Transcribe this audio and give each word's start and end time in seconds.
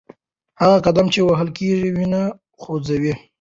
هغه 0.61 0.77
قدم 0.85 1.05
چې 1.13 1.19
وهل 1.27 1.49
کېږي 1.57 1.89
وینه 1.91 2.21
خوځوي. 2.61 3.13